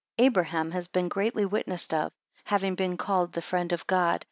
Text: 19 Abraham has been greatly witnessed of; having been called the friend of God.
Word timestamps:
19 0.17 0.27
Abraham 0.31 0.71
has 0.71 0.87
been 0.87 1.07
greatly 1.07 1.45
witnessed 1.45 1.93
of; 1.93 2.11
having 2.45 2.73
been 2.73 2.97
called 2.97 3.33
the 3.33 3.39
friend 3.43 3.71
of 3.71 3.85
God. 3.85 4.19